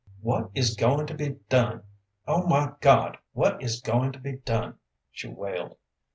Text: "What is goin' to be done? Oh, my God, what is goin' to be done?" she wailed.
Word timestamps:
"What 0.21 0.49
is 0.55 0.73
goin' 0.75 1.05
to 1.05 1.13
be 1.13 1.37
done? 1.47 1.83
Oh, 2.27 2.47
my 2.47 2.71
God, 2.81 3.19
what 3.33 3.61
is 3.61 3.81
goin' 3.81 4.11
to 4.13 4.17
be 4.19 4.31
done?" 4.37 4.79
she 5.11 5.27
wailed. 5.27 5.77